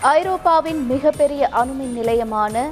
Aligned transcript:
ஐரோப்பாவின் 0.00 0.86
மிகப்பெரிய 0.86 1.48
அணுமின் 1.52 1.92
நிலையமான 1.92 2.70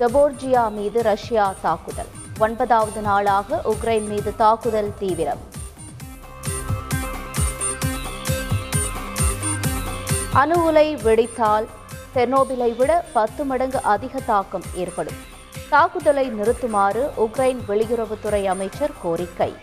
ஜபோர்ஜியா 0.00 0.70
மீது 0.70 1.02
ரஷ்யா 1.02 1.54
தாக்குதல். 1.60 2.06
ஒன்பதாவது 2.38 3.00
நாளாக 3.00 3.60
உக்ரைன் 3.64 4.06
மீது 4.06 4.36
தாக்குதல் 4.36 4.92
தீவிரம். 4.98 5.38
அணு 10.32 10.64
உலை 10.64 10.96
வெடித்தால் 10.96 11.66
செர்னோபிலை 12.14 12.76
விட 12.76 13.04
பத்து 13.12 13.44
மடங்கு 13.44 13.82
அதிக 13.82 14.20
தாக்கம் 14.20 14.62
ஏற்படும். 14.74 15.16
தாக்குதலை 15.68 16.30
நிறுத்துமாறு 16.30 17.10
உக்ரைன் 17.16 17.58
வெளியுறவுத்துறை 17.68 18.44
அமைச்சர் 18.44 18.92
கோரிக்கை. 19.02 19.54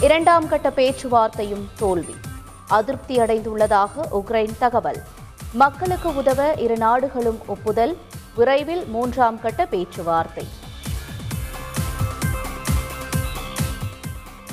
இரண்டாம் 0.00 0.48
கட்ட 0.48 0.70
பேச்சுவார்த்தையும் 0.70 1.68
தோல்வி. 1.78 2.14
அதிருப்தி 2.68 3.16
அடைந்துள்ளதாக 3.16 3.90
உக்ரைன் 4.12 4.58
தகவல். 4.58 5.02
மக்களுக்கு 5.52 6.14
உதவ 6.14 6.52
இரு 6.56 6.76
நாடுகளும் 6.76 7.40
ஒப்புதல். 7.46 7.96
விரைவில் 8.34 8.84
மூன்றாம் 8.84 9.40
கட்ட 9.40 9.66
பேச்சுவார்த்தை. 9.66 10.48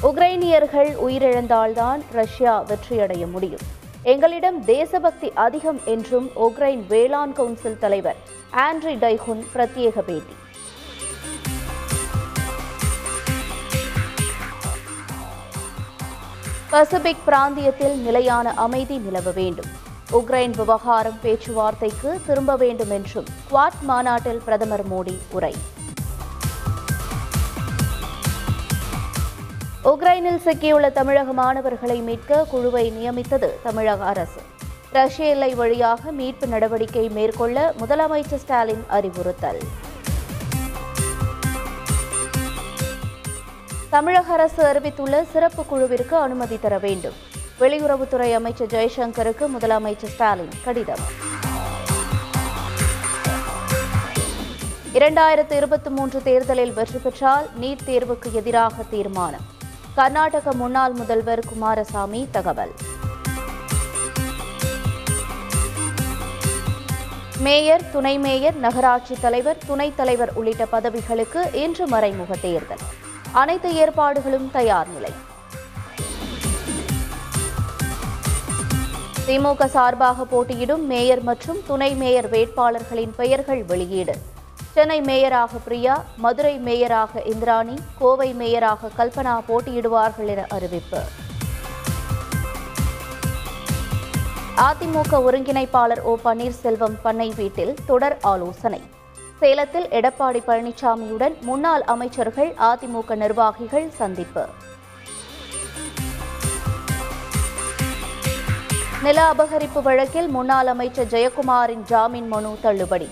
உக்ரைனியர்கள் 0.04 0.96
உயிரிழந்தால்தான் 1.08 2.02
ரஷ்யா 2.12 2.64
வெற்றியடைய 2.64 3.30
முடியும். 3.30 3.78
எங்களிடம் 4.04 4.66
தேசபக்தி 4.66 5.32
அதிகம் 5.34 5.82
என்றும் 5.86 6.30
உக்ரைன் 6.36 6.88
வேளாண் 6.88 7.34
கவுன்சில் 7.34 7.80
தலைவர் 7.80 8.16
ஆண்ட்ரி 8.54 8.96
டைகுன் 8.96 9.46
பிரத்யேக 9.56 10.00
பேட்டி. 10.00 10.36
பசிபிக் 16.70 17.26
பிராந்தியத்தில் 17.26 17.96
நிலையான 17.98 18.54
அமைதி 18.54 18.98
நிலவ 18.98 19.32
வேண்டும். 19.32 19.66
உக்ரைன் 20.12 20.50
விவகாரம் 20.50 21.18
பேச்சுவார்த்தைக்கு 21.22 22.22
திரும்ப 22.26 22.56
வேண்டும் 22.56 22.90
என்றும் 22.90 23.26
குவாட் 23.52 23.80
மாநாட்டில் 23.82 24.42
பிரதமர் 24.46 24.88
மோடி 24.92 25.18
உரை. 25.32 25.56
உக்ரைனில் 29.84 30.42
சிக்கியுள்ள 30.46 30.92
தமிழக 30.92 31.34
மாணவர்களை 31.34 32.00
மீட்க 32.00 32.44
குழுவை 32.44 32.92
நியமித்தது 32.92 33.60
தமிழக 33.64 34.06
அரசு. 34.06 34.42
ரஷ்ய 34.92 35.28
எல்லை 35.28 35.56
வழியாக 35.56 36.12
மீட்பு 36.12 36.48
நடவடிக்கை 36.48 37.10
மேற்கொள்ள 37.10 37.74
முதலமைச்சர் 37.80 38.44
ஸ்டாலின் 38.46 38.86
அறிவுறுத்தல். 38.88 39.88
தமிழக 43.90 44.34
அரசு 44.34 44.66
அறிவித்துள்ள 44.66 45.24
சிறப்பு 45.24 45.66
குழுவிற்கு 45.66 46.16
அனுமதி 46.16 46.60
தர 46.60 46.78
வேண்டும். 46.78 47.14
வெளியுறவுத்துறை 47.60 48.34
அமைச்சர் 48.34 48.68
ஜெய்சங்கருக்கு 48.68 49.46
முதலமைச்சர் 49.60 50.06
ஸ்டாலின் 50.06 50.50
கடிதம். 50.64 51.00
இரண்டாயிரத்து 54.94 55.52
இருபத்தி 55.52 55.90
மூன்று 55.90 56.24
தேர்தலில் 56.24 56.74
வெற்றி 56.74 56.98
பெற்றால் 56.98 57.50
நீட் 57.62 57.78
தேர்வுக்கு 57.86 58.32
எதிராக 58.32 58.84
தீர்மானம். 58.84 59.46
கர்நாடக 59.96 60.54
முன்னாள் 60.54 60.92
முதல்வர் 60.92 61.46
குமாரசாமி 61.50 62.28
தகவல். 62.32 62.72
மேயர் 67.38 67.92
துணை 67.92 68.20
மேயர் 68.20 68.56
நகராட்சி 68.56 69.16
தலைவர் 69.22 69.58
துணைத் 69.68 69.98
தலைவர் 69.98 70.34
உள்ளிட்ட 70.34 70.66
பதவிகளுக்கு 70.66 71.54
இன்று 71.54 71.88
மறைமுக 71.88 72.36
தேர்தல். 72.36 73.08
அனைத்து 73.32 73.76
ஏற்பாடுகளும் 73.76 74.52
தயார் 74.52 74.88
நிலை. 74.88 75.12
திமுக 79.28 79.66
சார்பாக 79.66 80.24
போட்டியிடும் 80.24 80.86
மேயர் 80.86 81.24
மற்றும் 81.24 81.62
துணை 81.68 81.96
மேயர் 81.96 82.30
வேட்பாளர்களின் 82.30 83.14
பெயர்கள் 83.16 83.64
வெளியீடு. 83.64 84.16
சென்னை 84.74 85.02
மேயராக 85.02 85.50
பிரியா 85.64 86.04
மதுரை 86.18 86.58
மேயராக 86.58 87.26
இந்திராணி 87.26 87.80
கோவை 88.00 88.34
மேயராக 88.34 88.90
கல்பனா 88.98 89.40
போட்டியிடுவார்கள் 89.48 90.28
என 90.28 90.46
அறிவிப்பு. 90.50 91.02
அதிமுக 94.58 95.12
ஒருங்கிணைப்பாளர் 95.12 96.02
ஓ 96.02 96.18
பன்னீர்செல்வம் 96.26 97.00
பண்ணை 97.02 97.34
வீட்டில் 97.36 97.76
தொடர் 97.86 98.18
ஆலோசனை. 98.22 98.82
சேலத்தில் 99.42 99.86
எடப்பாடி 99.88 100.40
பழனிசாமியுடன் 100.48 101.36
முன்னாள் 101.42 101.84
அமைச்சர்கள் 101.84 102.50
அதிமுக 102.70 103.16
நிர்வாகிகள் 103.16 103.90
சந்திப்பு. 103.90 104.44
நில 109.04 109.34
அபகரிப்பு 109.34 109.82
வழக்கில் 109.82 110.28
முன்னாள் 110.28 110.68
அமைச்சர் 110.68 111.08
ஜெயக்குமாரின் 111.08 111.84
ஜாமீன் 111.84 112.28
மனு 112.28 112.58
தள்ளுபடி. 112.62 113.10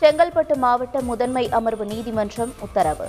செங்கல்பட்டு 0.00 0.56
மாவட்ட 0.56 1.00
முதன்மை 1.00 1.48
அமர்வு 1.50 1.86
நீதிமன்றம் 1.86 2.54
உத்தரவு. 2.60 3.08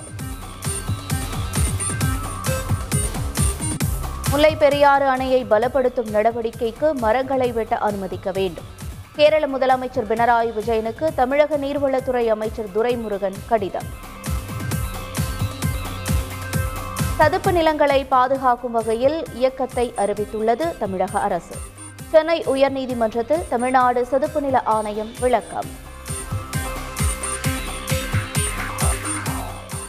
முல்லை 4.30 4.56
பெரியாறு 4.56 5.06
அணையை 5.06 5.44
பலப்படுத்தும் 5.50 6.12
நடவடிக்கைக்கு 6.12 6.94
மரங்களை 6.94 7.52
வெட்ட 7.52 7.76
அனுமதிக்க 7.76 8.30
வேண்டும். 8.30 8.79
கேரள 9.16 9.46
முதலமைச்சர் 9.46 10.06
பினராயி 10.08 10.52
விஜயனுக்கு 10.52 11.14
தமிழக 11.14 11.58
நீர்வளத்துறை 11.58 12.26
அமைச்சர் 12.26 12.68
துரைமுருகன் 12.74 13.34
கடிதம். 13.48 13.88
சதுப்பு 17.16 17.52
நிலங்களை 17.52 18.04
பாதுகாக்கும் 18.04 18.72
வகையில் 18.72 19.24
இயக்கத்தை 19.34 19.94
அறிவித்துள்ளது 19.96 20.78
தமிழக 20.78 21.20
அரசு. 21.20 21.54
சென்னை 22.10 22.44
உயர்நீதிமன்றத்தில் 22.44 23.48
தமிழ்நாடு 23.48 24.06
சதுப்பு 24.06 24.40
நில 24.40 24.62
ஆணையம் 24.62 25.12
விளக்கம். 25.20 25.66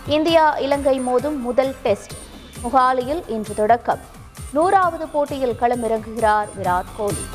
இந்தியா 0.07 0.49
இலங்கை 0.57 0.99
மோதும் 0.99 1.39
முதல் 1.39 1.75
டெஸ்ட். 1.83 2.11
முகாலியில் 2.63 3.23
இன்று 3.27 3.55
தொடக்கம். 3.55 3.99
நூறாவது 4.53 5.07
போட்டியில் 5.07 5.57
களமிறங்குகிறார் 5.61 6.47
விராட் 6.61 6.91
கோலி. 6.97 7.25